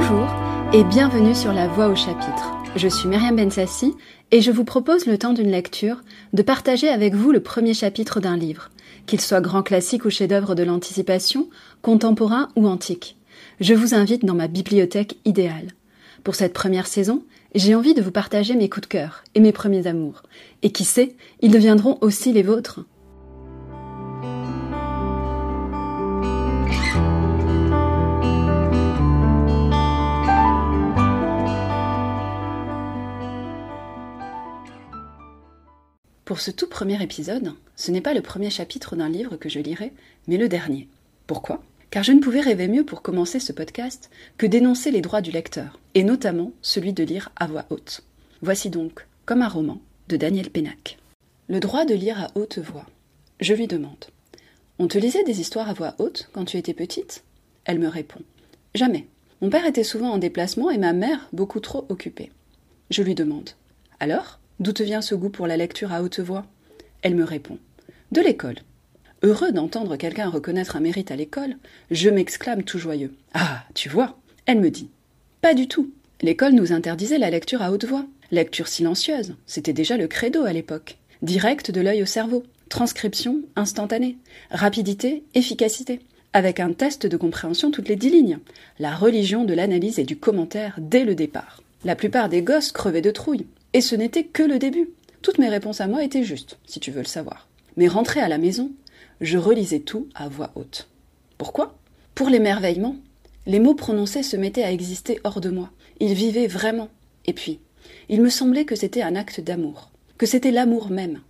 [0.00, 0.28] Bonjour
[0.72, 2.54] et bienvenue sur La Voix au chapitre.
[2.76, 3.96] Je suis Myriam Bensassi
[4.30, 8.20] et je vous propose le temps d'une lecture de partager avec vous le premier chapitre
[8.20, 8.70] d'un livre,
[9.06, 11.48] qu'il soit grand classique ou chef-d'œuvre de l'anticipation,
[11.82, 13.16] contemporain ou antique.
[13.58, 15.72] Je vous invite dans ma bibliothèque idéale.
[16.22, 17.24] Pour cette première saison,
[17.56, 20.22] j'ai envie de vous partager mes coups de cœur et mes premiers amours.
[20.62, 22.84] Et qui sait, ils deviendront aussi les vôtres.
[36.28, 39.60] Pour ce tout premier épisode, ce n'est pas le premier chapitre d'un livre que je
[39.60, 39.94] lirai,
[40.26, 40.86] mais le dernier.
[41.26, 41.62] Pourquoi?
[41.88, 45.30] Car je ne pouvais rêver mieux pour commencer ce podcast que d'énoncer les droits du
[45.30, 48.02] lecteur, et notamment celui de lire à voix haute.
[48.42, 50.98] Voici donc, comme un roman, de Daniel Pénac.
[51.48, 52.84] Le droit de lire à haute voix.
[53.40, 54.04] Je lui demande.
[54.78, 57.24] On te lisait des histoires à voix haute quand tu étais petite?
[57.64, 58.20] Elle me répond.
[58.74, 59.06] Jamais.
[59.40, 62.30] Mon père était souvent en déplacement et ma mère beaucoup trop occupée.
[62.90, 63.52] Je lui demande.
[63.98, 64.38] Alors?
[64.60, 66.44] D'où te vient ce goût pour la lecture à haute voix?
[67.02, 67.58] Elle me répond
[68.10, 68.56] De l'école.
[69.22, 71.56] Heureux d'entendre quelqu'un reconnaître un mérite à l'école,
[71.92, 73.14] je m'exclame tout joyeux.
[73.34, 74.18] Ah, tu vois?
[74.46, 74.90] Elle me dit
[75.42, 75.92] Pas du tout.
[76.22, 78.04] L'école nous interdisait la lecture à haute voix.
[78.32, 80.98] Lecture silencieuse, c'était déjà le credo à l'époque.
[81.22, 82.42] Direct de l'œil au cerveau.
[82.68, 84.18] Transcription instantanée.
[84.50, 86.00] Rapidité, efficacité.
[86.32, 88.38] Avec un test de compréhension toutes les dix lignes.
[88.80, 91.62] La religion de l'analyse et du commentaire dès le départ.
[91.84, 93.46] La plupart des gosses crevaient de trouille.
[93.74, 94.90] Et ce n'était que le début.
[95.20, 97.48] Toutes mes réponses à moi étaient justes, si tu veux le savoir.
[97.76, 98.72] Mais rentré à la maison,
[99.20, 100.88] je relisais tout à voix haute.
[101.36, 101.76] Pourquoi?
[102.14, 102.96] Pour l'émerveillement.
[103.46, 105.70] Les mots prononcés se mettaient à exister hors de moi.
[106.00, 106.88] Ils vivaient vraiment.
[107.26, 107.60] Et puis,
[108.08, 111.20] il me semblait que c'était un acte d'amour, que c'était l'amour même.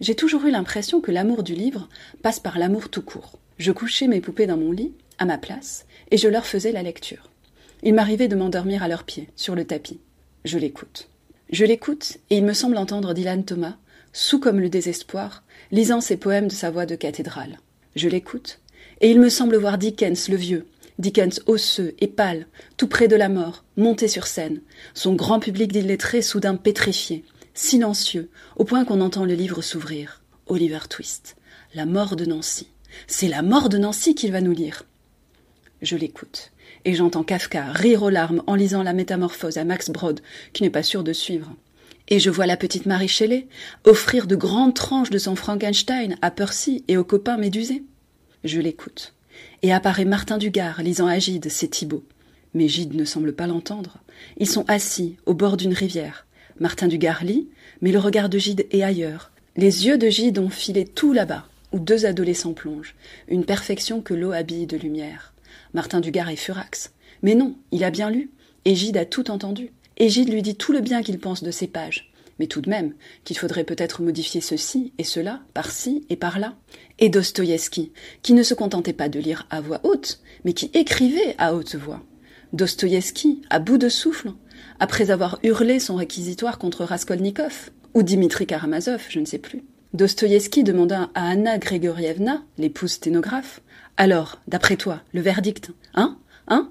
[0.00, 1.88] J'ai toujours eu l'impression que l'amour du livre
[2.22, 3.38] passe par l'amour tout court.
[3.58, 6.82] Je couchais mes poupées dans mon lit, à ma place, et je leur faisais la
[6.82, 7.30] lecture.
[7.82, 10.00] Il m'arrivait de m'endormir à leurs pieds, sur le tapis.
[10.44, 11.08] Je l'écoute.
[11.52, 13.76] Je l'écoute et il me semble entendre Dylan Thomas,
[14.14, 17.58] sous comme le désespoir, lisant ses poèmes de sa voix de cathédrale.
[17.94, 18.60] Je l'écoute
[19.02, 20.66] et il me semble voir Dickens le vieux,
[20.98, 22.46] Dickens osseux et pâle,
[22.78, 24.62] tout près de la mort, monter sur scène,
[24.94, 30.22] son grand public d'illettrés soudain pétrifié, silencieux, au point qu'on entend le livre s'ouvrir.
[30.46, 31.36] Oliver Twist,
[31.74, 32.68] La mort de Nancy.
[33.06, 34.84] C'est la mort de Nancy qu'il va nous lire.
[35.82, 36.50] Je l'écoute
[36.84, 40.20] et j'entends Kafka rire aux larmes en lisant la métamorphose à Max Brod,
[40.52, 41.54] qui n'est pas sûr de suivre.
[42.08, 43.46] Et je vois la petite Marie Shelley
[43.84, 47.84] offrir de grandes tranches de son Frankenstein à Percy et aux copains médusés.
[48.44, 49.14] Je l'écoute.
[49.62, 52.04] Et apparaît Martin Dugard lisant à Gide, c'est Thibaut.
[52.54, 53.98] Mais Gide ne semble pas l'entendre.
[54.36, 56.26] Ils sont assis au bord d'une rivière.
[56.60, 57.48] Martin Dugard lit,
[57.80, 59.30] mais le regard de Gide est ailleurs.
[59.56, 62.94] Les yeux de Gide ont filé tout là-bas, où deux adolescents plongent,
[63.28, 65.31] une perfection que l'eau habille de lumière.
[65.74, 66.92] Martin Dugard est furax.
[67.22, 68.30] Mais non, il a bien lu.
[68.64, 69.72] Égide a tout entendu.
[69.96, 72.12] Égide lui dit tout le bien qu'il pense de ces pages.
[72.38, 76.56] Mais tout de même, qu'il faudrait peut-être modifier ceci et cela, par-ci et par-là.
[76.98, 77.92] Et Dostoïevski,
[78.22, 81.76] qui ne se contentait pas de lire à voix haute, mais qui écrivait à haute
[81.76, 82.02] voix.
[82.52, 84.32] Dostoïevski, à bout de souffle,
[84.80, 89.62] après avoir hurlé son réquisitoire contre Raskolnikov, ou Dimitri Karamazov, je ne sais plus.
[89.94, 93.60] Dostoïevski demanda à Anna Grégorievna, l'épouse sténographe,
[93.96, 96.70] alors, d'après toi, le verdict Hein Hein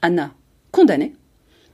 [0.00, 0.34] Anna,
[0.70, 1.14] condamnée.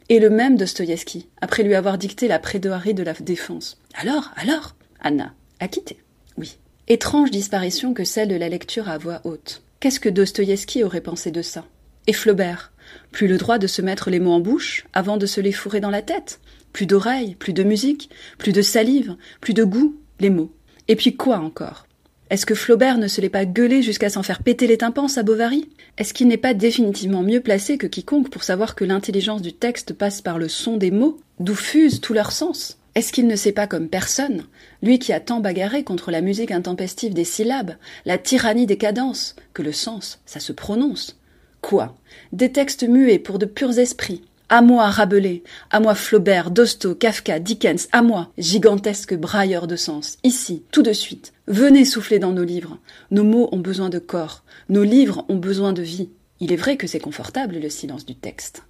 [0.08, 3.78] Et le même Dostoïevski, après lui avoir dicté la prédoirie de la défense.
[3.94, 5.98] Alors, alors Anna, acquittée.
[6.36, 6.58] Oui.
[6.88, 9.62] Étrange disparition que celle de la lecture à voix haute.
[9.80, 11.64] Qu'est-ce que Dostoïevski aurait pensé de ça?
[12.06, 12.72] Et Flaubert?
[13.12, 15.80] Plus le droit de se mettre les mots en bouche avant de se les fourrer
[15.80, 16.40] dans la tête?
[16.72, 20.52] Plus d'oreilles, plus de musique, plus de salive, plus de goût, les mots.
[20.88, 21.87] Et puis quoi encore?
[22.30, 25.22] Est-ce que Flaubert ne se l'est pas gueulé jusqu'à s'en faire péter les tympans, sa
[25.22, 25.68] Bovary?
[25.96, 29.94] Est-ce qu'il n'est pas définitivement mieux placé que quiconque pour savoir que l'intelligence du texte
[29.94, 32.78] passe par le son des mots, d'où fusent tous leurs sens?
[32.94, 34.44] Est-ce qu'il ne sait pas comme personne,
[34.82, 39.34] lui qui a tant bagarré contre la musique intempestive des syllabes, la tyrannie des cadences,
[39.54, 41.16] que le sens, ça se prononce?
[41.62, 41.96] Quoi?
[42.32, 47.38] Des textes muets pour de purs esprits, à moi Rabelais, à moi Flaubert, Dosto, Kafka,
[47.38, 51.32] Dickens, à moi, gigantesque brailleur de sens, ici, tout de suite.
[51.48, 52.78] Venez souffler dans nos livres.
[53.10, 56.10] Nos mots ont besoin de corps, nos livres ont besoin de vie.
[56.40, 58.64] Il est vrai que c'est confortable le silence du texte.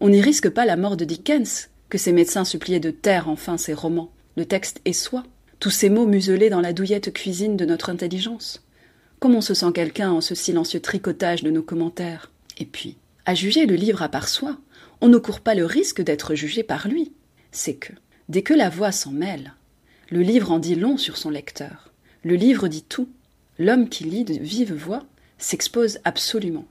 [0.00, 3.58] On n'y risque pas la mort de Dickens, que ces médecins suppliaient de taire enfin
[3.58, 4.10] ses romans.
[4.38, 5.24] Le texte est soi,
[5.60, 8.64] tous ces mots muselés dans la douillette cuisine de notre intelligence.
[9.18, 12.32] Comme on se sent quelqu'un en ce silencieux tricotage de nos commentaires?
[12.56, 14.56] Et puis, à juger le livre à part soi,
[15.02, 17.12] on ne court pas le risque d'être jugé par lui.
[17.52, 17.92] C'est que,
[18.30, 19.52] dès que la voix s'en mêle,
[20.08, 21.90] le livre en dit long sur son lecteur.
[22.24, 23.08] Le livre dit tout.
[23.58, 25.04] L'homme qui lit de vive voix
[25.36, 26.64] s'expose absolument.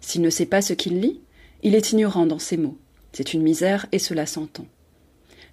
[0.00, 1.20] S'il ne sait pas ce qu'il lit,
[1.62, 2.76] il est ignorant dans ses mots.
[3.12, 4.66] C'est une misère et cela s'entend.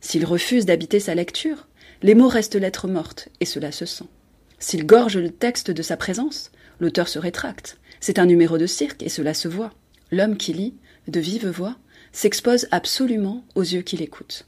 [0.02, 1.68] S'il refuse d'habiter sa lecture,
[2.02, 4.08] les mots restent lettres mortes et cela se sent.
[4.58, 7.78] S'il gorge le texte de sa présence, l'auteur se rétracte.
[8.00, 9.72] C'est un numéro de cirque et cela se voit.
[10.12, 10.74] L'homme qui lit,
[11.08, 11.78] de vive voix,
[12.12, 14.48] s'expose absolument aux yeux qui l'écoutent.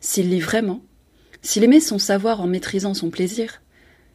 [0.00, 0.82] S'il lit vraiment,
[1.40, 3.61] s'il aimait son savoir en maîtrisant son plaisir,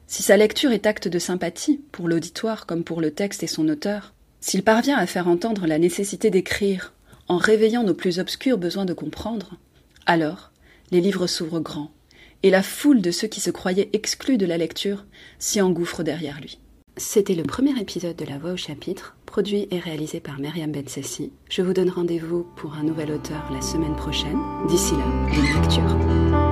[0.07, 3.67] si sa lecture est acte de sympathie, pour l'auditoire comme pour le texte et son
[3.67, 6.93] auteur, s'il parvient à faire entendre la nécessité d'écrire,
[7.27, 9.55] en réveillant nos plus obscurs besoins de comprendre,
[10.05, 10.51] alors
[10.91, 11.91] les livres s'ouvrent grands,
[12.41, 15.05] et la foule de ceux qui se croyaient exclus de la lecture
[15.39, 16.59] s'y engouffre derrière lui.
[16.95, 21.31] C'était le premier épisode de La Voix au chapitre, produit et réalisé par Myriam Bensessi.
[21.49, 24.39] Je vous donne rendez-vous pour un nouvel auteur la semaine prochaine.
[24.67, 25.05] D'ici là,
[25.35, 26.46] bonne lecture.